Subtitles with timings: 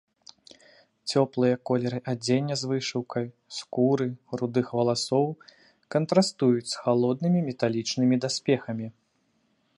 [1.19, 3.25] Цёплыя колеры адзення з вышыўкай,
[3.59, 4.07] скуры,
[4.41, 5.27] рудых валасоў
[5.97, 8.87] кантрастуюць з халоднымі металічнымі даспехамі.